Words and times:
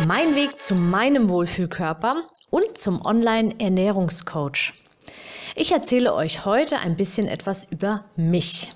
Mein 0.00 0.34
Weg 0.34 0.58
zu 0.58 0.74
meinem 0.74 1.28
Wohlfühlkörper 1.28 2.24
und 2.50 2.76
zum 2.76 3.00
Online-Ernährungscoach. 3.06 4.72
Ich 5.54 5.70
erzähle 5.70 6.12
euch 6.12 6.44
heute 6.44 6.78
ein 6.80 6.96
bisschen 6.96 7.28
etwas 7.28 7.64
über 7.70 8.04
mich. 8.16 8.72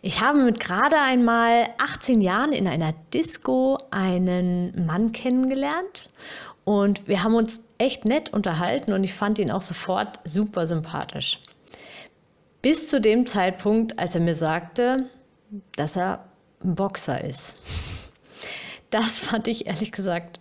Ich 0.00 0.22
habe 0.22 0.38
mit 0.38 0.60
gerade 0.60 0.96
einmal 0.98 1.68
18 1.78 2.22
Jahren 2.22 2.52
in 2.52 2.66
einer 2.66 2.94
Disco 3.12 3.76
einen 3.90 4.86
Mann 4.86 5.12
kennengelernt 5.12 6.10
und 6.64 7.06
wir 7.06 7.22
haben 7.22 7.34
uns 7.34 7.60
echt 7.76 8.06
nett 8.06 8.32
unterhalten 8.32 8.94
und 8.94 9.04
ich 9.04 9.12
fand 9.12 9.38
ihn 9.38 9.50
auch 9.50 9.60
sofort 9.60 10.20
super 10.24 10.66
sympathisch. 10.66 11.38
Bis 12.62 12.88
zu 12.88 12.98
dem 12.98 13.26
Zeitpunkt, 13.26 13.98
als 13.98 14.14
er 14.14 14.22
mir 14.22 14.34
sagte, 14.34 15.04
dass 15.76 15.96
er 15.96 16.24
ein 16.64 16.74
Boxer 16.74 17.22
ist. 17.22 17.56
Das 18.94 19.24
fand 19.24 19.48
ich 19.48 19.66
ehrlich 19.66 19.90
gesagt 19.90 20.38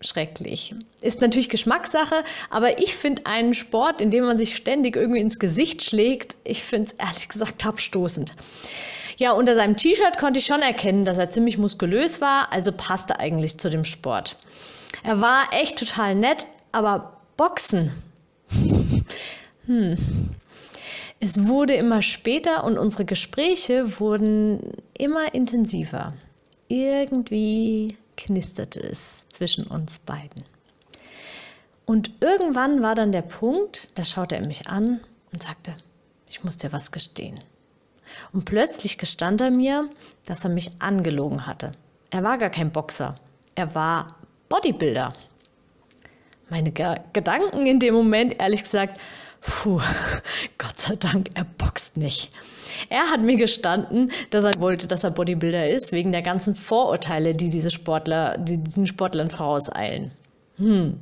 schrecklich. 0.00 0.72
Ist 1.00 1.20
natürlich 1.20 1.48
Geschmackssache, 1.48 2.22
aber 2.48 2.80
ich 2.80 2.94
finde 2.94 3.26
einen 3.26 3.54
Sport, 3.54 4.00
in 4.00 4.12
dem 4.12 4.22
man 4.22 4.38
sich 4.38 4.54
ständig 4.54 4.94
irgendwie 4.94 5.18
ins 5.18 5.40
Gesicht 5.40 5.82
schlägt, 5.82 6.36
ich 6.44 6.62
finde 6.62 6.90
es 6.90 7.04
ehrlich 7.04 7.28
gesagt 7.28 7.66
abstoßend. 7.66 8.34
Ja, 9.16 9.32
unter 9.32 9.56
seinem 9.56 9.76
T-Shirt 9.76 10.16
konnte 10.16 10.38
ich 10.38 10.46
schon 10.46 10.62
erkennen, 10.62 11.04
dass 11.04 11.18
er 11.18 11.30
ziemlich 11.30 11.58
muskulös 11.58 12.20
war, 12.20 12.52
also 12.52 12.70
passte 12.70 13.18
eigentlich 13.18 13.58
zu 13.58 13.68
dem 13.68 13.82
Sport. 13.82 14.36
Er 15.02 15.20
war 15.20 15.52
echt 15.52 15.76
total 15.80 16.14
nett, 16.14 16.46
aber 16.70 17.20
Boxen. 17.36 17.90
Hm. 19.66 19.98
Es 21.20 21.46
wurde 21.46 21.74
immer 21.74 22.00
später 22.00 22.64
und 22.64 22.78
unsere 22.78 23.04
Gespräche 23.04 24.00
wurden 24.00 24.72
immer 24.96 25.34
intensiver 25.34 26.14
irgendwie 26.68 27.96
knisterte 28.16 28.80
es 28.80 29.26
zwischen 29.28 29.66
uns 29.66 29.98
beiden. 30.00 30.44
Und 31.86 32.12
irgendwann 32.20 32.82
war 32.82 32.94
dann 32.94 33.12
der 33.12 33.22
Punkt, 33.22 33.88
da 33.94 34.04
schaute 34.04 34.36
er 34.36 34.46
mich 34.46 34.68
an 34.68 35.00
und 35.32 35.42
sagte, 35.42 35.74
ich 36.28 36.44
muss 36.44 36.58
dir 36.58 36.72
was 36.72 36.92
gestehen. 36.92 37.40
Und 38.32 38.44
plötzlich 38.44 38.98
gestand 38.98 39.40
er 39.40 39.50
mir, 39.50 39.88
dass 40.26 40.44
er 40.44 40.50
mich 40.50 40.70
angelogen 40.80 41.46
hatte. 41.46 41.72
Er 42.10 42.22
war 42.22 42.38
gar 42.38 42.50
kein 42.50 42.70
Boxer, 42.70 43.14
er 43.54 43.74
war 43.74 44.06
Bodybuilder. 44.48 45.12
Meine 46.50 46.70
Ge 46.70 46.96
Gedanken 47.12 47.66
in 47.66 47.78
dem 47.78 47.94
Moment, 47.94 48.40
ehrlich 48.40 48.64
gesagt, 48.64 48.98
Puh, 49.40 49.80
Gott 50.58 50.78
sei 50.78 50.96
Dank, 50.96 51.30
er 51.34 51.44
boxt 51.44 51.96
nicht. 51.96 52.30
Er 52.90 53.10
hat 53.10 53.22
mir 53.22 53.36
gestanden, 53.36 54.10
dass 54.30 54.44
er 54.44 54.60
wollte, 54.60 54.86
dass 54.86 55.04
er 55.04 55.10
Bodybuilder 55.10 55.68
ist, 55.68 55.92
wegen 55.92 56.12
der 56.12 56.22
ganzen 56.22 56.54
Vorurteile, 56.54 57.34
die 57.34 57.50
diese 57.50 57.70
Sportler, 57.70 58.36
die 58.38 58.58
diesen 58.58 58.86
Sportlern 58.86 59.30
vorauseilen. 59.30 60.12
Hm. 60.58 61.00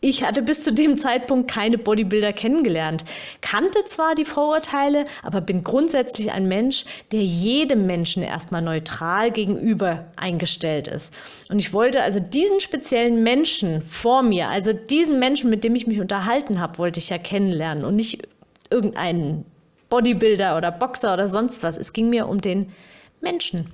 Ich 0.00 0.22
hatte 0.22 0.42
bis 0.42 0.62
zu 0.62 0.72
dem 0.72 0.98
Zeitpunkt 0.98 1.50
keine 1.50 1.78
Bodybuilder 1.78 2.32
kennengelernt, 2.32 3.04
kannte 3.40 3.82
zwar 3.84 4.14
die 4.14 4.26
Vorurteile, 4.26 5.06
aber 5.22 5.40
bin 5.40 5.64
grundsätzlich 5.64 6.30
ein 6.30 6.46
Mensch, 6.46 6.84
der 7.12 7.24
jedem 7.24 7.86
Menschen 7.86 8.22
erstmal 8.22 8.62
neutral 8.62 9.30
gegenüber 9.30 10.04
eingestellt 10.16 10.86
ist. 10.86 11.14
Und 11.50 11.58
ich 11.58 11.72
wollte 11.72 12.02
also 12.02 12.20
diesen 12.20 12.60
speziellen 12.60 13.22
Menschen 13.22 13.82
vor 13.82 14.22
mir, 14.22 14.48
also 14.48 14.72
diesen 14.72 15.18
Menschen, 15.18 15.50
mit 15.50 15.64
dem 15.64 15.74
ich 15.74 15.86
mich 15.86 15.98
unterhalten 15.98 16.60
habe, 16.60 16.78
wollte 16.78 17.00
ich 17.00 17.08
ja 17.08 17.18
kennenlernen 17.18 17.84
und 17.84 17.96
nicht 17.96 18.28
irgendeinen 18.70 19.44
Bodybuilder 19.88 20.56
oder 20.56 20.70
Boxer 20.70 21.14
oder 21.14 21.28
sonst 21.28 21.62
was. 21.62 21.76
Es 21.76 21.92
ging 21.92 22.10
mir 22.10 22.28
um 22.28 22.40
den 22.40 22.70
Menschen. 23.20 23.66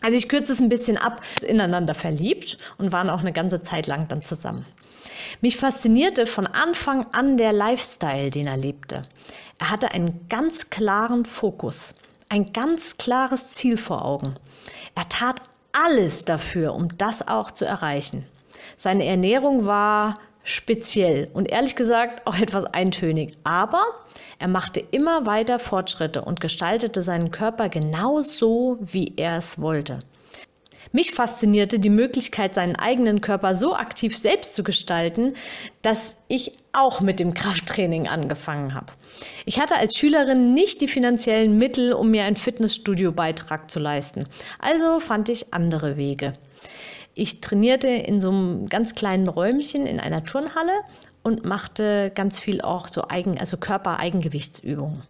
Also 0.00 0.16
ich 0.16 0.28
kürze 0.28 0.52
es 0.52 0.60
ein 0.60 0.68
bisschen 0.68 0.98
ab, 0.98 1.20
ineinander 1.46 1.94
verliebt 1.94 2.58
und 2.78 2.92
waren 2.92 3.10
auch 3.10 3.20
eine 3.20 3.32
ganze 3.32 3.62
Zeit 3.62 3.86
lang 3.86 4.08
dann 4.08 4.22
zusammen. 4.22 4.66
Mich 5.40 5.56
faszinierte 5.56 6.26
von 6.26 6.46
Anfang 6.46 7.06
an 7.12 7.36
der 7.36 7.52
Lifestyle, 7.52 8.30
den 8.30 8.46
er 8.46 8.56
lebte. 8.56 9.02
Er 9.58 9.70
hatte 9.70 9.92
einen 9.92 10.26
ganz 10.28 10.70
klaren 10.70 11.24
Fokus, 11.24 11.94
ein 12.28 12.52
ganz 12.52 12.96
klares 12.96 13.52
Ziel 13.52 13.76
vor 13.76 14.04
Augen. 14.04 14.36
Er 14.94 15.08
tat 15.08 15.42
alles 15.72 16.24
dafür, 16.24 16.74
um 16.74 16.88
das 16.98 17.26
auch 17.26 17.50
zu 17.50 17.64
erreichen. 17.64 18.26
Seine 18.76 19.04
Ernährung 19.06 19.66
war 19.66 20.14
speziell 20.44 21.28
und 21.32 21.50
ehrlich 21.50 21.76
gesagt 21.76 22.26
auch 22.26 22.36
etwas 22.36 22.64
eintönig, 22.66 23.36
aber 23.44 23.84
er 24.38 24.48
machte 24.48 24.80
immer 24.80 25.24
weiter 25.26 25.58
Fortschritte 25.58 26.22
und 26.22 26.40
gestaltete 26.40 27.02
seinen 27.02 27.30
Körper 27.30 27.68
genau 27.68 28.22
so, 28.22 28.78
wie 28.80 29.14
er 29.16 29.36
es 29.36 29.60
wollte. 29.60 30.00
Mich 30.92 31.12
faszinierte 31.12 31.78
die 31.78 31.90
Möglichkeit, 31.90 32.54
seinen 32.54 32.76
eigenen 32.76 33.22
Körper 33.22 33.54
so 33.54 33.74
aktiv 33.74 34.16
selbst 34.16 34.54
zu 34.54 34.62
gestalten, 34.62 35.34
dass 35.80 36.16
ich 36.28 36.52
auch 36.72 37.00
mit 37.00 37.18
dem 37.18 37.34
Krafttraining 37.34 38.08
angefangen 38.08 38.74
habe. 38.74 38.92
Ich 39.46 39.58
hatte 39.58 39.76
als 39.76 39.96
Schülerin 39.96 40.54
nicht 40.54 40.80
die 40.80 40.88
finanziellen 40.88 41.56
Mittel, 41.56 41.94
um 41.94 42.10
mir 42.10 42.24
einen 42.24 42.36
Fitnessstudio-Beitrag 42.36 43.70
zu 43.70 43.80
leisten. 43.80 44.24
Also 44.58 45.00
fand 45.00 45.28
ich 45.28 45.54
andere 45.54 45.96
Wege. 45.96 46.34
Ich 47.14 47.40
trainierte 47.40 47.88
in 47.88 48.20
so 48.20 48.30
einem 48.30 48.68
ganz 48.68 48.94
kleinen 48.94 49.28
Räumchen 49.28 49.86
in 49.86 50.00
einer 50.00 50.24
Turnhalle 50.24 50.72
und 51.22 51.44
machte 51.44 52.10
ganz 52.14 52.38
viel 52.38 52.60
auch 52.62 52.88
so 52.88 53.04
Eigen, 53.08 53.38
also 53.38 53.56
Körper-Eigengewichtsübungen. 53.56 55.02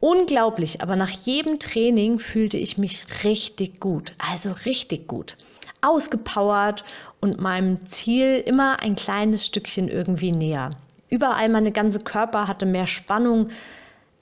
Unglaublich, 0.00 0.80
aber 0.80 0.96
nach 0.96 1.10
jedem 1.10 1.58
Training 1.58 2.18
fühlte 2.18 2.56
ich 2.56 2.78
mich 2.78 3.04
richtig 3.22 3.80
gut, 3.80 4.14
also 4.18 4.52
richtig 4.64 5.06
gut. 5.06 5.36
Ausgepowert 5.82 6.84
und 7.20 7.38
meinem 7.38 7.84
Ziel 7.86 8.42
immer 8.46 8.80
ein 8.80 8.96
kleines 8.96 9.44
Stückchen 9.44 9.88
irgendwie 9.88 10.32
näher. 10.32 10.70
Überall 11.10 11.50
meine 11.50 11.70
ganze 11.70 12.00
Körper 12.00 12.48
hatte 12.48 12.64
mehr 12.64 12.86
Spannung. 12.86 13.48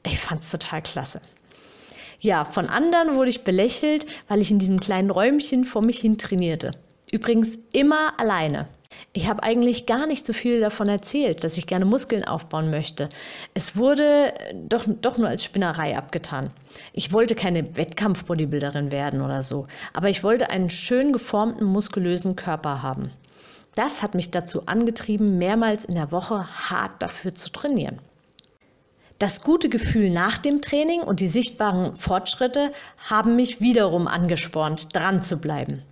Ich 0.04 0.18
fand 0.18 0.42
es 0.42 0.50
total 0.50 0.82
klasse. 0.82 1.20
Ja, 2.20 2.44
von 2.44 2.66
anderen 2.66 3.14
wurde 3.14 3.30
ich 3.30 3.44
belächelt, 3.44 4.04
weil 4.26 4.40
ich 4.40 4.50
in 4.50 4.58
diesem 4.58 4.80
kleinen 4.80 5.10
Räumchen 5.10 5.64
vor 5.64 5.82
mich 5.82 6.00
hin 6.00 6.18
trainierte. 6.18 6.72
Übrigens 7.12 7.56
immer 7.72 8.18
alleine. 8.18 8.66
Ich 9.12 9.26
habe 9.26 9.42
eigentlich 9.42 9.86
gar 9.86 10.06
nicht 10.06 10.26
so 10.26 10.32
viel 10.32 10.60
davon 10.60 10.88
erzählt, 10.88 11.44
dass 11.44 11.58
ich 11.58 11.66
gerne 11.66 11.84
Muskeln 11.84 12.24
aufbauen 12.24 12.70
möchte. 12.70 13.08
Es 13.54 13.76
wurde 13.76 14.34
doch, 14.68 14.84
doch 14.86 15.18
nur 15.18 15.28
als 15.28 15.44
Spinnerei 15.44 15.96
abgetan. 15.96 16.50
Ich 16.92 17.12
wollte 17.12 17.34
keine 17.34 17.76
Wettkampf-Bodybuilderin 17.76 18.92
werden 18.92 19.22
oder 19.22 19.42
so, 19.42 19.66
aber 19.94 20.08
ich 20.08 20.22
wollte 20.22 20.50
einen 20.50 20.70
schön 20.70 21.12
geformten, 21.12 21.66
muskulösen 21.66 22.36
Körper 22.36 22.82
haben. 22.82 23.10
Das 23.74 24.02
hat 24.02 24.14
mich 24.14 24.30
dazu 24.30 24.66
angetrieben, 24.66 25.38
mehrmals 25.38 25.84
in 25.84 25.94
der 25.94 26.10
Woche 26.10 26.46
hart 26.70 27.00
dafür 27.00 27.34
zu 27.34 27.50
trainieren. 27.50 28.00
Das 29.18 29.42
gute 29.42 29.68
Gefühl 29.68 30.10
nach 30.10 30.38
dem 30.38 30.62
Training 30.62 31.00
und 31.00 31.18
die 31.18 31.26
sichtbaren 31.28 31.96
Fortschritte 31.96 32.72
haben 33.08 33.34
mich 33.34 33.60
wiederum 33.60 34.06
angespornt, 34.06 34.94
dran 34.94 35.22
zu 35.22 35.38
bleiben. 35.38 35.82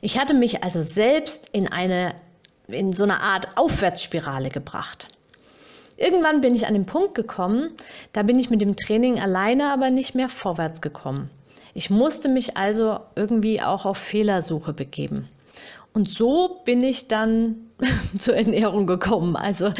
Ich 0.00 0.18
hatte 0.18 0.34
mich 0.34 0.62
also 0.62 0.80
selbst 0.80 1.48
in 1.52 1.66
eine 1.66 2.14
in 2.72 2.92
so 2.92 3.04
eine 3.04 3.20
Art 3.20 3.56
Aufwärtsspirale 3.56 4.48
gebracht. 4.48 5.08
Irgendwann 5.96 6.40
bin 6.40 6.54
ich 6.54 6.66
an 6.66 6.74
den 6.74 6.86
Punkt 6.86 7.14
gekommen, 7.14 7.72
da 8.12 8.22
bin 8.22 8.38
ich 8.38 8.48
mit 8.48 8.62
dem 8.62 8.76
Training 8.76 9.20
alleine 9.20 9.72
aber 9.72 9.90
nicht 9.90 10.14
mehr 10.14 10.28
vorwärts 10.28 10.80
gekommen. 10.80 11.30
Ich 11.74 11.90
musste 11.90 12.28
mich 12.28 12.56
also 12.56 13.00
irgendwie 13.14 13.60
auch 13.60 13.84
auf 13.84 13.98
Fehlersuche 13.98 14.72
begeben. 14.72 15.28
Und 15.92 16.08
so 16.08 16.60
bin 16.64 16.82
ich 16.82 17.08
dann 17.08 17.56
zur 18.18 18.36
Ernährung 18.36 18.86
gekommen, 18.86 19.36
also 19.36 19.72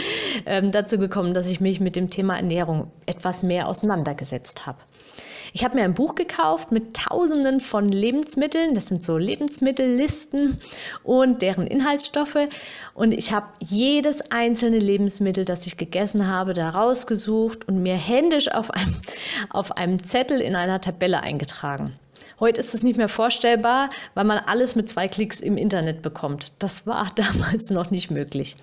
ähm, 0.47 0.73
dazu 0.73 0.99
gekommen, 0.99 1.35
dass 1.35 1.49
ich 1.49 1.61
mich 1.61 1.81
mit 1.81 1.97
dem 1.97 2.11
Thema 2.11 2.37
Ernährung 2.37 2.91
etwas 3.07 3.43
mehr 3.43 3.69
auseinandergesetzt 3.69 4.67
habe. 4.67 4.79
Ich 5.53 5.65
habe 5.65 5.77
mir 5.77 5.85
ein 5.85 5.95
Buch 5.95 6.15
gekauft 6.15 6.71
mit 6.71 6.95
Tausenden 6.97 7.61
von 7.61 7.89
Lebensmitteln. 7.89 8.75
Das 8.75 8.87
sind 8.87 9.03
so 9.03 9.19
Lebensmittellisten 9.19 10.61
und 11.03 11.43
deren 11.43 11.67
Inhaltsstoffe. 11.67 12.49
Und 12.95 13.13
ich 13.13 13.33
habe 13.33 13.49
jedes 13.59 14.21
einzelne 14.31 14.79
Lebensmittel, 14.79 15.45
das 15.45 15.67
ich 15.67 15.77
gegessen 15.77 16.29
habe, 16.29 16.55
da 16.55 16.71
rausgesucht 16.71 17.67
und 17.67 17.83
mir 17.83 17.97
händisch 17.97 18.51
auf 18.51 18.71
einem, 18.71 18.97
auf 19.51 19.77
einem 19.77 20.03
Zettel 20.05 20.41
in 20.41 20.55
einer 20.55 20.81
Tabelle 20.81 21.21
eingetragen. 21.23 21.99
Heute 22.39 22.61
ist 22.61 22.75
es 22.75 22.83
nicht 22.83 22.97
mehr 22.97 23.09
vorstellbar, 23.09 23.89
weil 24.15 24.25
man 24.25 24.39
alles 24.39 24.77
mit 24.77 24.89
zwei 24.89 25.09
Klicks 25.09 25.41
im 25.41 25.57
Internet 25.57 26.03
bekommt. 26.03 26.53
Das 26.59 26.87
war 26.87 27.11
damals 27.15 27.71
noch 27.71 27.91
nicht 27.91 28.11
möglich. 28.11 28.57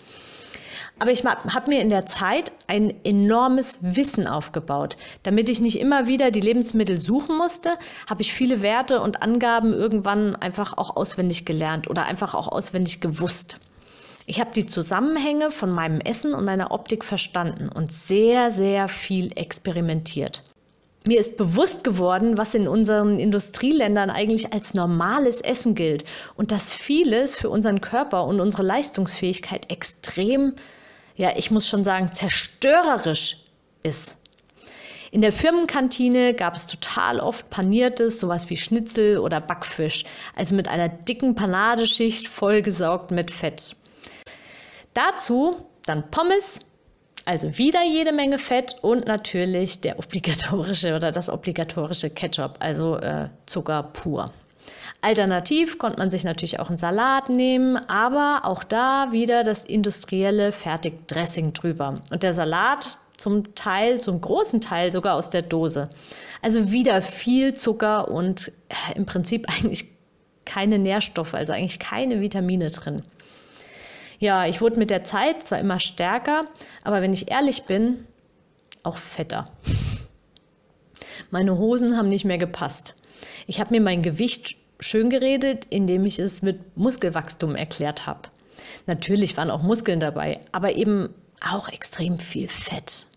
Aber 1.00 1.12
ich 1.12 1.24
habe 1.26 1.70
mir 1.70 1.82
in 1.82 1.90
der 1.90 2.08
Zeit 2.08 2.52
ein 2.66 2.94
enormes 3.04 3.80
Wissen 3.82 4.28
aufgebaut. 4.28 4.98
Damit 5.24 5.48
ich 5.48 5.62
nicht 5.62 5.80
immer 5.80 6.08
wieder 6.08 6.32
die 6.32 6.42
Lebensmittel 6.42 6.98
suchen 6.98 7.38
musste, 7.38 7.74
habe 8.10 8.24
ich 8.24 8.34
viele 8.34 8.62
Werte 8.62 9.02
und 9.02 9.22
Angaben 9.22 9.74
irgendwann 9.74 10.36
einfach 10.36 10.76
auch 10.78 10.96
auswendig 10.96 11.46
gelernt 11.46 11.88
oder 11.88 12.06
einfach 12.06 12.34
auch 12.34 12.48
auswendig 12.48 13.00
gewusst. 13.00 13.60
Ich 14.26 14.40
habe 14.40 14.52
die 14.52 14.66
Zusammenhänge 14.66 15.52
von 15.52 15.72
meinem 15.72 16.02
Essen 16.02 16.34
und 16.34 16.44
meiner 16.44 16.72
Optik 16.72 17.06
verstanden 17.06 17.70
und 17.70 17.94
sehr, 17.94 18.52
sehr 18.52 18.88
viel 18.88 19.32
experimentiert. 19.38 20.44
Mir 21.06 21.20
ist 21.20 21.38
bewusst 21.38 21.84
geworden, 21.84 22.38
was 22.38 22.54
in 22.54 22.68
unseren 22.68 23.20
Industrieländern 23.20 24.10
eigentlich 24.10 24.52
als 24.52 24.74
normales 24.74 25.42
Essen 25.42 25.74
gilt 25.76 26.04
und 26.36 26.52
dass 26.52 26.74
vieles 26.74 27.36
für 27.36 27.50
unseren 27.50 27.82
Körper 27.82 28.26
und 28.26 28.42
unsere 28.42 28.64
Leistungsfähigkeit 28.64 29.72
extrem 29.72 30.54
ja, 31.18 31.36
ich 31.36 31.52
muss 31.52 31.68
schon 31.68 31.84
sagen, 31.84 32.14
zerstörerisch 32.14 33.38
ist. 33.84 34.18
In 35.10 35.22
der 35.22 35.32
Firmenkantine 35.32 36.34
gab 36.34 36.56
es 36.56 36.68
total 36.68 37.20
oft 37.20 37.50
paniertes, 37.50 38.20
sowas 38.20 38.50
wie 38.50 38.58
Schnitzel 38.58 39.18
oder 39.18 39.42
Backfisch, 39.42 40.04
also 40.36 40.54
mit 40.54 40.68
einer 40.68 40.90
dicken 40.90 41.34
Panadeschicht 41.34 42.28
vollgesaugt 42.28 43.12
mit 43.12 43.32
Fett. 43.32 43.76
Dazu 44.94 45.56
dann 45.86 46.12
Pommes, 46.12 46.60
also 47.28 47.58
wieder 47.58 47.84
jede 47.84 48.14
Menge 48.14 48.40
Fett 48.40 48.78
und 48.82 49.06
natürlich 49.06 49.82
der 49.82 50.00
obligatorische 50.00 50.96
oder 50.96 51.12
das 51.12 51.30
obligatorische 51.30 52.10
Ketchup, 52.10 52.56
also 52.60 52.96
äh, 52.98 53.28
Zucker 53.46 53.84
pur. 53.84 54.32
Alternativ 55.02 55.78
konnte 55.78 56.00
man 56.00 56.10
sich 56.10 56.24
natürlich 56.24 56.60
auch 56.60 56.70
einen 56.70 56.78
Salat 56.78 57.30
nehmen, 57.30 57.78
aber 57.90 58.42
auch 58.44 58.64
da 58.64 59.12
wieder 59.12 59.44
das 59.44 59.66
industrielle 59.66 60.52
Fertigdressing 60.52 61.54
drüber. 61.54 62.02
Und 62.12 62.24
der 62.24 62.34
Salat 62.34 62.98
zum 63.18 63.56
Teil, 63.56 64.00
zum 64.00 64.22
großen 64.22 64.62
Teil 64.62 64.92
sogar 64.92 65.16
aus 65.16 65.30
der 65.30 65.42
Dose. 65.42 65.90
Also 66.42 66.72
wieder 66.72 67.02
viel 67.02 67.54
Zucker 67.56 68.10
und 68.10 68.54
äh, 68.70 68.96
im 68.96 69.06
Prinzip 69.06 69.48
eigentlich 69.60 69.90
keine 70.46 70.80
Nährstoffe, 70.80 71.34
also 71.34 71.52
eigentlich 71.52 71.80
keine 71.80 72.22
Vitamine 72.22 72.70
drin. 72.70 73.02
Ja, 74.20 74.46
ich 74.46 74.62
wurde 74.62 74.78
mit 74.78 74.90
der 74.90 75.04
Zeit 75.04 75.46
zwar 75.46 75.60
immer 75.60 75.80
stärker, 75.80 76.46
aber 76.84 77.02
wenn 77.02 77.14
ich 77.14 77.30
ehrlich 77.32 77.64
bin, 77.64 78.06
auch 78.84 78.98
fetter. 78.98 79.46
Meine 81.30 81.58
Hosen 81.58 81.98
haben 81.98 82.10
nicht 82.10 82.26
mehr 82.26 82.38
gepasst. 82.38 82.96
Ich 83.46 83.60
habe 83.60 83.74
mir 83.74 83.82
mein 83.82 84.02
Gewicht 84.02 84.58
schön 84.80 85.10
geredet, 85.10 85.66
indem 85.70 86.06
ich 86.06 86.20
es 86.20 86.42
mit 86.42 86.78
Muskelwachstum 86.78 87.56
erklärt 87.56 88.06
habe. 88.06 88.30
Natürlich 88.86 89.38
waren 89.38 89.52
auch 89.52 89.62
Muskeln 89.62 90.00
dabei, 90.00 90.40
aber 90.52 90.76
eben 90.76 91.10
auch 91.42 91.70
extrem 91.70 92.20
viel 92.20 92.48
Fett. 92.48 93.08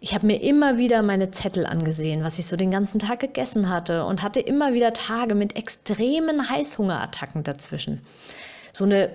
Ich 0.00 0.14
habe 0.14 0.26
mir 0.26 0.40
immer 0.42 0.78
wieder 0.78 1.02
meine 1.02 1.30
Zettel 1.32 1.66
angesehen, 1.66 2.22
was 2.22 2.38
ich 2.38 2.46
so 2.46 2.56
den 2.56 2.70
ganzen 2.70 3.00
Tag 3.00 3.20
gegessen 3.20 3.68
hatte 3.68 4.04
und 4.04 4.22
hatte 4.22 4.38
immer 4.40 4.72
wieder 4.72 4.92
Tage 4.92 5.34
mit 5.34 5.56
extremen 5.56 6.48
Heißhungerattacken 6.48 7.42
dazwischen. 7.42 8.02
So 8.72 8.84
eine 8.84 9.10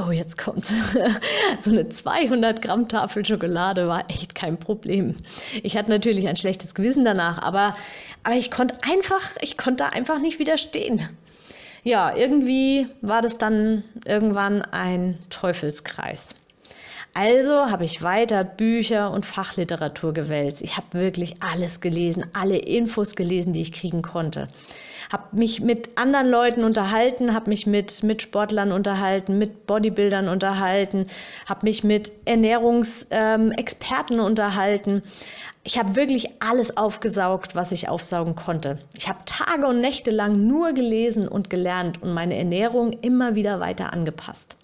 oh, 0.00 0.10
jetzt 0.10 0.38
kommt's. 0.38 0.74
so 1.60 1.70
eine 1.70 1.88
200 1.88 2.62
Gramm 2.62 2.88
Tafel 2.88 3.24
Schokolade 3.24 3.88
war 3.88 4.04
echt 4.10 4.34
kein 4.34 4.58
Problem. 4.58 5.16
Ich 5.62 5.76
hatte 5.76 5.90
natürlich 5.90 6.28
ein 6.28 6.36
schlechtes 6.36 6.74
Gewissen 6.74 7.04
danach, 7.04 7.42
aber, 7.42 7.74
aber 8.22 8.36
ich 8.36 8.50
konnte 8.50 8.76
einfach, 8.82 9.36
ich 9.40 9.56
konnte 9.56 9.92
einfach 9.92 10.18
nicht 10.18 10.38
widerstehen. 10.38 11.08
Ja, 11.84 12.14
irgendwie 12.16 12.88
war 13.00 13.22
das 13.22 13.38
dann 13.38 13.84
irgendwann 14.04 14.62
ein 14.62 15.18
Teufelskreis. 15.30 16.34
Also 17.14 17.70
habe 17.70 17.84
ich 17.84 18.02
weiter 18.02 18.44
Bücher 18.44 19.10
und 19.10 19.24
Fachliteratur 19.24 20.12
gewälzt. 20.12 20.62
Ich 20.62 20.76
habe 20.76 20.86
wirklich 20.92 21.36
alles 21.40 21.80
gelesen, 21.80 22.26
alle 22.34 22.58
Infos 22.58 23.16
gelesen, 23.16 23.52
die 23.52 23.62
ich 23.62 23.72
kriegen 23.72 24.02
konnte 24.02 24.48
habe 25.10 25.24
mich 25.32 25.60
mit 25.60 25.90
anderen 25.96 26.28
Leuten 26.28 26.64
unterhalten, 26.64 27.34
habe 27.34 27.50
mich 27.50 27.66
mit, 27.66 28.02
mit 28.02 28.22
Sportlern 28.22 28.72
unterhalten, 28.72 29.38
mit 29.38 29.66
Bodybuildern 29.66 30.28
unterhalten, 30.28 31.06
habe 31.46 31.60
mich 31.66 31.84
mit 31.84 32.12
Ernährungsexperten 32.24 34.18
ähm, 34.18 34.24
unterhalten. 34.24 35.02
Ich 35.64 35.78
habe 35.78 35.96
wirklich 35.96 36.30
alles 36.40 36.76
aufgesaugt, 36.76 37.56
was 37.56 37.72
ich 37.72 37.88
aufsaugen 37.88 38.36
konnte. 38.36 38.78
Ich 38.96 39.08
habe 39.08 39.18
Tage 39.24 39.66
und 39.66 39.80
Nächte 39.80 40.12
lang 40.12 40.46
nur 40.46 40.72
gelesen 40.72 41.26
und 41.26 41.50
gelernt 41.50 42.02
und 42.02 42.14
meine 42.14 42.36
Ernährung 42.36 42.92
immer 43.02 43.34
wieder 43.34 43.58
weiter 43.58 43.92
angepasst. 43.92 44.54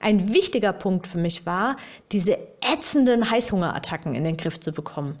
Ein 0.00 0.32
wichtiger 0.32 0.72
Punkt 0.72 1.08
für 1.08 1.18
mich 1.18 1.44
war, 1.44 1.76
diese 2.12 2.38
ätzenden 2.60 3.28
Heißhungerattacken 3.30 4.14
in 4.14 4.22
den 4.22 4.36
Griff 4.36 4.60
zu 4.60 4.70
bekommen. 4.70 5.18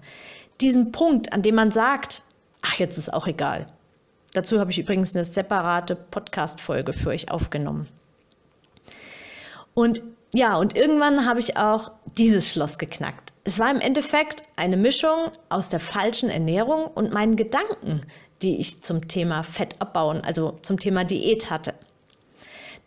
Diesen 0.60 0.92
Punkt, 0.92 1.32
an 1.32 1.42
dem 1.42 1.56
man 1.56 1.72
sagt, 1.72 2.22
ach, 2.62 2.74
jetzt 2.74 2.96
ist 2.96 3.12
auch 3.12 3.26
egal. 3.26 3.66
Dazu 4.34 4.60
habe 4.60 4.70
ich 4.70 4.78
übrigens 4.78 5.14
eine 5.14 5.24
separate 5.24 5.96
Podcast-Folge 5.96 6.92
für 6.92 7.10
euch 7.10 7.30
aufgenommen. 7.30 7.88
Und 9.74 10.02
ja, 10.34 10.56
und 10.56 10.76
irgendwann 10.76 11.24
habe 11.24 11.40
ich 11.40 11.56
auch 11.56 11.92
dieses 12.18 12.50
Schloss 12.50 12.78
geknackt. 12.78 13.32
Es 13.44 13.58
war 13.58 13.70
im 13.70 13.80
Endeffekt 13.80 14.42
eine 14.56 14.76
Mischung 14.76 15.30
aus 15.48 15.70
der 15.70 15.80
falschen 15.80 16.28
Ernährung 16.28 16.86
und 16.86 17.14
meinen 17.14 17.36
Gedanken, 17.36 18.02
die 18.42 18.58
ich 18.58 18.82
zum 18.82 19.08
Thema 19.08 19.42
Fett 19.42 19.76
abbauen, 19.78 20.20
also 20.22 20.58
zum 20.60 20.78
Thema 20.78 21.04
Diät 21.04 21.50
hatte. 21.50 21.74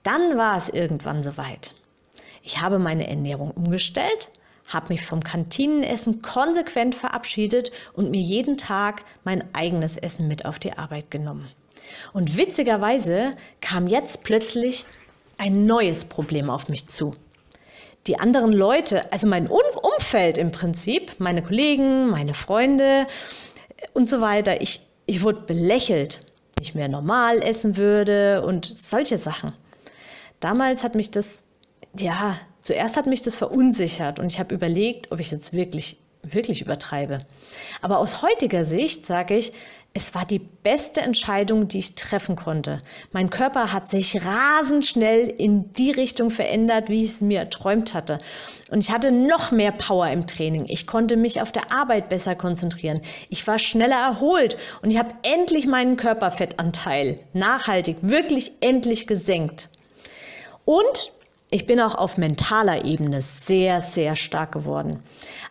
Dann 0.04 0.38
war 0.38 0.58
es 0.58 0.70
irgendwann 0.70 1.24
soweit. 1.24 1.74
Ich 2.44 2.62
habe 2.62 2.78
meine 2.78 3.08
Ernährung 3.08 3.52
umgestellt 3.52 4.30
habe 4.74 4.90
mich 4.90 5.04
vom 5.04 5.24
Kantinenessen 5.24 6.22
konsequent 6.22 6.96
verabschiedet 6.96 7.72
und 7.94 8.12
mir 8.12 8.22
jeden 8.22 8.58
Tag 8.58 9.04
mein 9.24 9.44
eigenes 9.54 9.98
Essen 9.98 10.28
mit 10.28 10.46
auf 10.46 10.60
die 10.60 10.78
Arbeit 10.78 11.12
genommen. 11.12 11.48
Und 12.14 12.38
witzigerweise 12.38 13.32
kam 13.60 13.88
jetzt 13.88 14.24
plötzlich 14.24 14.86
ein 15.38 15.66
neues 15.66 16.06
Problem 16.06 16.50
auf 16.50 16.70
mich 16.70 16.88
zu. 16.88 17.16
Die 18.08 18.20
anderen 18.20 18.54
Leute, 18.54 19.12
also 19.12 19.28
mein 19.28 19.48
Umfeld 19.48 20.38
im 20.38 20.52
Prinzip, 20.52 21.16
meine 21.20 21.44
Kollegen, 21.44 22.10
meine 22.10 22.34
Freunde 22.34 23.06
und 23.94 24.10
so 24.10 24.22
weiter, 24.22 24.62
ich, 24.62 24.82
ich 25.06 25.22
wurde 25.22 25.42
belächelt, 25.42 26.20
nicht 26.60 26.76
mehr 26.76 26.88
normal 26.88 27.44
essen 27.44 27.78
würde 27.78 28.44
und 28.44 28.66
solche 28.66 29.18
Sachen. 29.18 29.54
Damals 30.40 30.84
hat 30.84 30.96
mich 30.96 31.12
das 31.12 31.44
ja 31.98 32.36
Zuerst 32.62 32.98
hat 32.98 33.08
mich 33.08 33.22
das 33.22 33.36
verunsichert 33.36 34.20
und 34.20 34.32
ich 34.32 34.40
habe 34.40 34.54
überlegt, 34.54 35.12
ob 35.12 35.20
ich 35.20 35.32
jetzt 35.32 35.54
wirklich, 35.54 35.98
wirklich 36.24 36.62
übertreibe. 36.62 37.20
Aber 37.82 38.00
aus 38.00 38.22
heutiger 38.22 38.66
Sicht 38.66 39.06
sage 39.06 39.36
ich, 39.36 39.54
es 39.94 40.16
war 40.16 40.24
die 40.24 40.40
beste 40.40 41.02
Entscheidung, 41.02 41.68
die 41.68 41.80
ich 41.80 41.96
treffen 41.96 42.38
konnte. 42.38 42.78
Mein 43.12 43.30
Körper 43.30 43.74
hat 43.74 43.90
sich 43.90 44.24
rasend 44.24 44.86
schnell 44.86 45.28
in 45.28 45.74
die 45.74 45.92
Richtung 45.92 46.32
verändert, 46.32 46.88
wie 46.88 47.04
ich 47.04 47.12
es 47.12 47.22
mir 47.22 47.40
erträumt 47.40 47.94
hatte. 47.94 48.20
Und 48.70 48.82
ich 48.82 48.92
hatte 48.92 49.12
noch 49.12 49.52
mehr 49.52 49.74
Power 49.74 50.08
im 50.08 50.28
Training. 50.28 50.66
Ich 50.70 50.88
konnte 50.88 51.18
mich 51.18 51.42
auf 51.42 51.52
der 51.52 51.74
Arbeit 51.74 52.08
besser 52.08 52.36
konzentrieren. 52.36 53.02
Ich 53.30 53.46
war 53.48 53.60
schneller 53.60 54.00
erholt 54.00 54.56
und 54.82 54.92
ich 54.92 54.98
habe 54.98 55.14
endlich 55.24 55.68
meinen 55.68 55.98
Körperfettanteil 55.98 57.20
nachhaltig, 57.34 57.98
wirklich 58.00 58.54
endlich 58.62 59.08
gesenkt. 59.08 59.70
Und 60.64 61.12
ich 61.52 61.68
bin 61.68 61.82
auch 61.82 61.96
auf 61.96 62.18
mentaler 62.18 62.86
Ebene 62.86 63.22
sehr, 63.22 63.82
sehr 63.82 64.16
stark 64.16 64.54
geworden. 64.54 65.04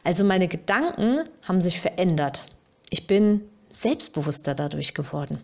Also 0.02 0.24
meine 0.24 0.48
Gedanken 0.48 1.24
haben 1.46 1.60
sich 1.60 1.78
verändert. 1.78 2.46
Ich 2.88 3.06
bin 3.06 3.42
selbstbewusster 3.70 4.54
dadurch 4.54 4.94
geworden. 4.94 5.38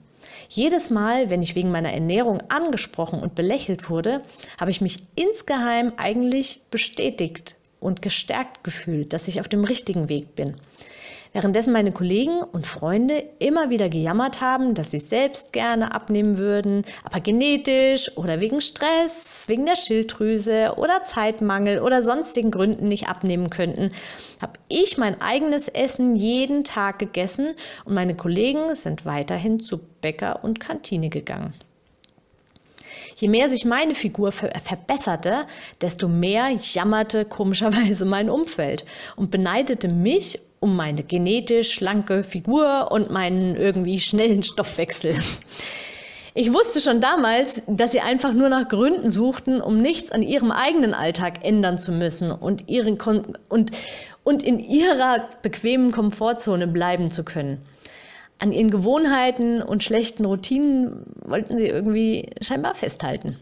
Jedes 0.48 0.90
Mal, 0.90 1.30
wenn 1.30 1.42
ich 1.42 1.54
wegen 1.54 1.70
meiner 1.70 1.92
Ernährung 1.92 2.42
angesprochen 2.48 3.20
und 3.20 3.34
belächelt 3.34 3.90
wurde, 3.90 4.22
habe 4.58 4.70
ich 4.70 4.80
mich 4.80 4.96
insgeheim 5.14 5.92
eigentlich 5.98 6.62
bestätigt 6.70 7.56
und 7.78 8.00
gestärkt 8.00 8.64
gefühlt, 8.64 9.12
dass 9.12 9.28
ich 9.28 9.40
auf 9.40 9.48
dem 9.48 9.62
richtigen 9.62 10.08
Weg 10.08 10.34
bin. 10.34 10.56
Währenddessen 11.32 11.72
meine 11.72 11.92
Kollegen 11.92 12.42
und 12.42 12.66
Freunde 12.66 13.24
immer 13.38 13.70
wieder 13.70 13.88
gejammert 13.88 14.40
haben, 14.40 14.74
dass 14.74 14.90
sie 14.90 14.98
selbst 14.98 15.52
gerne 15.52 15.94
abnehmen 15.94 16.38
würden, 16.38 16.84
aber 17.04 17.20
genetisch 17.20 18.16
oder 18.16 18.40
wegen 18.40 18.60
Stress, 18.60 19.44
wegen 19.46 19.66
der 19.66 19.76
Schilddrüse 19.76 20.74
oder 20.76 21.04
Zeitmangel 21.04 21.80
oder 21.80 22.02
sonstigen 22.02 22.50
Gründen 22.50 22.88
nicht 22.88 23.08
abnehmen 23.08 23.50
könnten, 23.50 23.92
habe 24.40 24.54
ich 24.68 24.98
mein 24.98 25.20
eigenes 25.20 25.68
Essen 25.68 26.16
jeden 26.16 26.64
Tag 26.64 26.98
gegessen 26.98 27.54
und 27.84 27.94
meine 27.94 28.16
Kollegen 28.16 28.74
sind 28.74 29.04
weiterhin 29.04 29.60
zu 29.60 29.78
Bäcker 30.00 30.44
und 30.44 30.60
Kantine 30.60 31.08
gegangen. 31.08 31.54
Je 33.18 33.28
mehr 33.28 33.48
sich 33.48 33.64
meine 33.64 33.94
Figur 33.94 34.30
ver 34.30 34.50
verbesserte, 34.62 35.46
desto 35.80 36.06
mehr 36.06 36.50
jammerte 36.50 37.24
komischerweise 37.24 38.04
mein 38.04 38.28
Umfeld 38.28 38.84
und 39.16 39.30
beneidete 39.30 39.88
mich 39.88 40.38
um 40.60 40.76
meine 40.76 41.02
genetisch 41.02 41.72
schlanke 41.72 42.24
Figur 42.24 42.88
und 42.90 43.10
meinen 43.10 43.56
irgendwie 43.56 44.00
schnellen 44.00 44.42
Stoffwechsel. 44.42 45.14
Ich 46.34 46.52
wusste 46.52 46.82
schon 46.82 47.00
damals, 47.00 47.62
dass 47.66 47.92
sie 47.92 48.00
einfach 48.00 48.34
nur 48.34 48.50
nach 48.50 48.68
Gründen 48.68 49.10
suchten, 49.10 49.62
um 49.62 49.80
nichts 49.80 50.12
an 50.12 50.22
ihrem 50.22 50.50
eigenen 50.50 50.92
Alltag 50.92 51.42
ändern 51.42 51.78
zu 51.78 51.92
müssen 51.92 52.30
und, 52.30 52.68
ihren 52.68 52.98
Kon 52.98 53.38
und, 53.48 53.70
und 54.22 54.42
in 54.42 54.58
ihrer 54.58 55.26
bequemen 55.40 55.92
Komfortzone 55.92 56.66
bleiben 56.66 57.10
zu 57.10 57.24
können. 57.24 57.62
An 58.38 58.52
ihren 58.52 58.70
Gewohnheiten 58.70 59.62
und 59.62 59.82
schlechten 59.82 60.24
Routinen 60.24 61.04
wollten 61.24 61.56
sie 61.58 61.66
irgendwie 61.66 62.30
scheinbar 62.42 62.74
festhalten. 62.74 63.38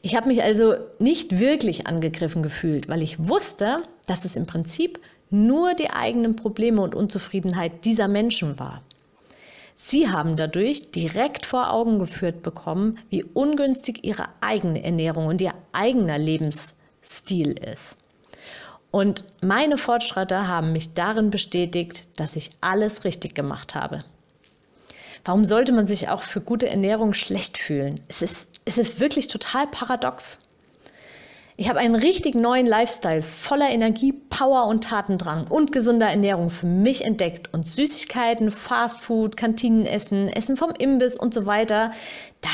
Ich 0.00 0.14
habe 0.14 0.28
mich 0.28 0.42
also 0.42 0.74
nicht 0.98 1.40
wirklich 1.40 1.86
angegriffen 1.88 2.42
gefühlt, 2.42 2.88
weil 2.88 3.02
ich 3.02 3.28
wusste, 3.28 3.82
dass 4.06 4.24
es 4.24 4.36
im 4.36 4.46
Prinzip 4.46 5.00
nur 5.30 5.74
die 5.74 5.90
eigenen 5.90 6.36
Probleme 6.36 6.80
und 6.80 6.94
Unzufriedenheit 6.94 7.84
dieser 7.84 8.06
Menschen 8.06 8.58
war. 8.58 8.82
Sie 9.76 10.08
haben 10.08 10.36
dadurch 10.36 10.90
direkt 10.90 11.46
vor 11.46 11.72
Augen 11.72 11.98
geführt 11.98 12.42
bekommen, 12.42 12.98
wie 13.10 13.24
ungünstig 13.24 14.04
ihre 14.04 14.26
eigene 14.40 14.82
Ernährung 14.82 15.26
und 15.26 15.40
ihr 15.40 15.54
eigener 15.72 16.18
Lebensstil 16.18 17.52
ist. 17.52 17.96
Und 18.90 19.24
meine 19.40 19.76
Fortschritte 19.76 20.48
haben 20.48 20.72
mich 20.72 20.94
darin 20.94 21.30
bestätigt, 21.30 22.08
dass 22.16 22.36
ich 22.36 22.50
alles 22.60 23.04
richtig 23.04 23.34
gemacht 23.34 23.74
habe. 23.74 24.04
Warum 25.24 25.44
sollte 25.44 25.72
man 25.72 25.86
sich 25.86 26.08
auch 26.08 26.22
für 26.22 26.40
gute 26.40 26.68
Ernährung 26.68 27.14
schlecht 27.14 27.58
fühlen? 27.58 28.00
Es 28.08 28.22
ist, 28.22 28.48
es 28.64 28.78
ist 28.78 29.00
wirklich 29.00 29.28
total 29.28 29.66
paradox. 29.66 30.38
Ich 31.60 31.68
habe 31.68 31.80
einen 31.80 31.96
richtig 31.96 32.36
neuen 32.36 32.66
Lifestyle 32.66 33.20
voller 33.20 33.68
Energie, 33.68 34.12
Power 34.12 34.66
und 34.66 34.84
Tatendrang 34.84 35.48
und 35.48 35.72
gesunder 35.72 36.06
Ernährung 36.06 36.50
für 36.50 36.66
mich 36.66 37.04
entdeckt 37.04 37.52
und 37.52 37.66
Süßigkeiten, 37.66 38.52
Fastfood, 38.52 39.36
Kantinenessen, 39.36 40.28
Essen 40.28 40.56
vom 40.56 40.70
Imbiss 40.70 41.18
und 41.18 41.34
so 41.34 41.46
weiter, 41.46 41.90
da, 42.42 42.48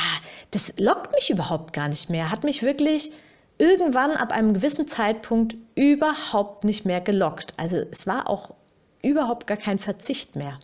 das 0.53 0.73
lockt 0.79 1.15
mich 1.15 1.29
überhaupt 1.29 1.75
gar 1.75 1.89
nicht 1.89 2.09
mehr, 2.09 2.31
hat 2.31 2.45
mich 2.45 2.63
wirklich 2.63 3.13
irgendwann 3.59 4.13
ab 4.13 4.33
einem 4.33 4.55
gewissen 4.55 4.89
Zeitpunkt 4.89 5.55
überhaupt 5.75 6.65
nicht 6.65 6.87
mehr 6.87 7.03
gelockt. 7.03 7.53
Also 7.59 7.77
es 7.91 8.07
war 8.07 8.31
auch 8.31 8.55
überhaupt 9.03 9.47
gar 9.47 9.59
kein 9.59 9.79
Verzicht 9.79 10.35
mehr. 10.35 10.59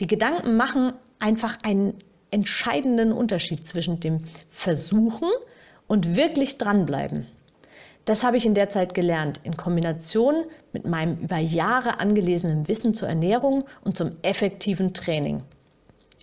Die 0.00 0.08
Gedanken 0.08 0.56
machen 0.56 0.94
einfach 1.20 1.58
einen 1.62 1.94
entscheidenden 2.30 3.12
Unterschied 3.12 3.64
zwischen 3.64 4.00
dem 4.00 4.18
Versuchen 4.48 5.28
und 5.86 6.16
wirklich 6.16 6.58
dranbleiben. 6.58 7.26
Das 8.04 8.24
habe 8.24 8.36
ich 8.36 8.46
in 8.46 8.54
der 8.54 8.68
Zeit 8.68 8.94
gelernt, 8.94 9.40
in 9.44 9.56
Kombination 9.56 10.44
mit 10.72 10.86
meinem 10.86 11.18
über 11.18 11.38
Jahre 11.38 12.00
angelesenen 12.00 12.66
Wissen 12.66 12.94
zur 12.94 13.08
Ernährung 13.08 13.64
und 13.84 13.96
zum 13.96 14.10
effektiven 14.22 14.94
Training. 14.94 15.42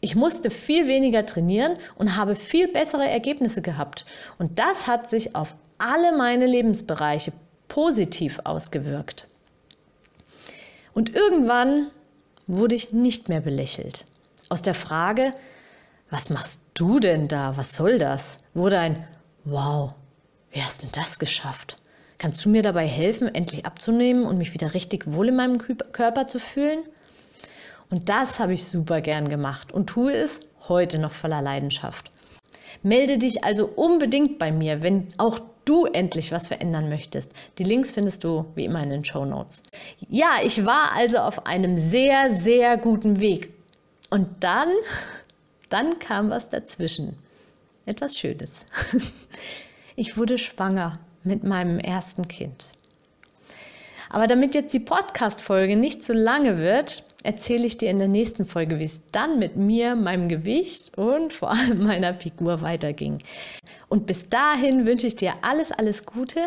Ich 0.01 0.15
musste 0.15 0.49
viel 0.49 0.87
weniger 0.87 1.25
trainieren 1.25 1.77
und 1.95 2.15
habe 2.15 2.35
viel 2.35 2.67
bessere 2.67 3.07
Ergebnisse 3.07 3.61
gehabt. 3.61 4.05
Und 4.37 4.59
das 4.59 4.87
hat 4.87 5.09
sich 5.09 5.35
auf 5.35 5.55
alle 5.77 6.15
meine 6.17 6.45
Lebensbereiche 6.45 7.33
positiv 7.67 8.39
ausgewirkt. 8.43 9.27
Und 10.93 11.15
irgendwann 11.15 11.87
wurde 12.47 12.75
ich 12.75 12.93
nicht 12.93 13.29
mehr 13.29 13.41
belächelt. 13.41 14.05
Aus 14.49 14.61
der 14.61 14.73
Frage, 14.73 15.31
was 16.09 16.29
machst 16.29 16.61
du 16.73 16.99
denn 16.99 17.27
da? 17.27 17.57
Was 17.57 17.75
soll 17.75 17.97
das? 17.97 18.37
wurde 18.53 18.79
ein 18.79 19.05
Wow, 19.43 19.93
wie 20.51 20.61
hast 20.61 20.83
denn 20.83 20.89
das 20.93 21.19
geschafft? 21.19 21.75
Kannst 22.17 22.43
du 22.45 22.49
mir 22.49 22.63
dabei 22.63 22.87
helfen, 22.87 23.33
endlich 23.33 23.65
abzunehmen 23.65 24.25
und 24.25 24.37
mich 24.37 24.53
wieder 24.53 24.73
richtig 24.73 25.11
wohl 25.11 25.29
in 25.29 25.35
meinem 25.35 25.57
Körper 25.57 26.27
zu 26.27 26.39
fühlen? 26.39 26.79
Und 27.89 28.09
das 28.09 28.39
habe 28.39 28.53
ich 28.53 28.65
super 28.65 29.01
gern 29.01 29.27
gemacht 29.27 29.71
und 29.73 29.87
tue 29.87 30.13
es 30.13 30.39
heute 30.67 30.97
noch 30.97 31.11
voller 31.11 31.41
Leidenschaft. 31.41 32.11
Melde 32.83 33.17
dich 33.17 33.43
also 33.43 33.67
unbedingt 33.67 34.39
bei 34.39 34.51
mir, 34.51 34.81
wenn 34.81 35.09
auch 35.17 35.39
du 35.65 35.85
endlich 35.85 36.31
was 36.31 36.47
verändern 36.47 36.89
möchtest. 36.89 37.31
Die 37.57 37.63
Links 37.63 37.91
findest 37.91 38.23
du 38.23 38.45
wie 38.55 38.65
immer 38.65 38.81
in 38.81 38.89
den 38.89 39.05
Show 39.05 39.25
Notes. 39.25 39.61
Ja, 40.07 40.37
ich 40.43 40.65
war 40.65 40.93
also 40.95 41.17
auf 41.17 41.45
einem 41.45 41.77
sehr, 41.77 42.33
sehr 42.33 42.77
guten 42.77 43.19
Weg. 43.19 43.56
Und 44.09 44.29
dann, 44.39 44.69
dann 45.69 45.99
kam 45.99 46.29
was 46.29 46.49
dazwischen. 46.49 47.17
Etwas 47.85 48.17
Schönes. 48.17 48.65
Ich 49.99 50.15
wurde 50.15 50.37
schwanger 50.37 50.99
mit 51.23 51.43
meinem 51.43 51.79
ersten 51.79 52.27
Kind. 52.27 52.69
Aber 54.11 54.27
damit 54.27 54.53
jetzt 54.53 54.73
die 54.75 54.79
Podcast-Folge 54.79 55.75
nicht 55.75 56.03
zu 56.03 56.13
lange 56.13 56.59
wird, 56.59 57.03
erzähle 57.23 57.65
ich 57.65 57.77
dir 57.77 57.89
in 57.89 57.97
der 57.97 58.07
nächsten 58.07 58.45
Folge, 58.45 58.77
wie 58.77 58.85
es 58.85 59.01
dann 59.11 59.39
mit 59.39 59.55
mir, 59.55 59.95
meinem 59.95 60.29
Gewicht 60.29 60.95
und 60.99 61.33
vor 61.33 61.49
allem 61.49 61.83
meiner 61.83 62.13
Figur 62.13 62.61
weiterging. 62.61 63.23
Und 63.89 64.05
bis 64.05 64.27
dahin 64.27 64.85
wünsche 64.85 65.07
ich 65.07 65.15
dir 65.15 65.33
alles, 65.41 65.71
alles 65.71 66.05
Gute 66.05 66.45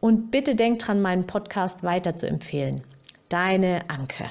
und 0.00 0.30
bitte 0.30 0.54
denk 0.54 0.78
dran, 0.78 1.02
meinen 1.02 1.26
Podcast 1.26 1.82
weiter 1.82 2.16
zu 2.16 2.26
empfehlen. 2.26 2.82
Deine 3.28 3.88
Anke. 3.88 4.30